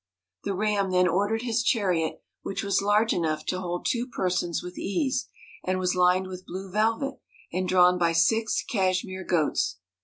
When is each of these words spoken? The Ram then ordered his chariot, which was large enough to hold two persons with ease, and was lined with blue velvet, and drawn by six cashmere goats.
The 0.45 0.55
Ram 0.55 0.89
then 0.89 1.07
ordered 1.07 1.43
his 1.43 1.61
chariot, 1.61 2.23
which 2.41 2.63
was 2.63 2.81
large 2.81 3.13
enough 3.13 3.45
to 3.45 3.59
hold 3.59 3.85
two 3.87 4.07
persons 4.07 4.63
with 4.63 4.75
ease, 4.75 5.27
and 5.63 5.77
was 5.77 5.93
lined 5.93 6.25
with 6.25 6.47
blue 6.47 6.71
velvet, 6.71 7.19
and 7.53 7.69
drawn 7.69 7.99
by 7.99 8.13
six 8.13 8.63
cashmere 8.67 9.23
goats. 9.23 9.77